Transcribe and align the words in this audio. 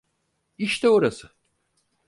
İşte 0.57 0.89
orası. 0.89 1.31